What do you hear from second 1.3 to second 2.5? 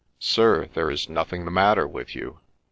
the matter with you